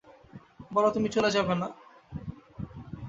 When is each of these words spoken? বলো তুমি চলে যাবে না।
বলো 0.71 0.89
তুমি 0.91 1.07
চলে 1.09 1.29
যাবে 1.31 1.53
না। 1.55 1.67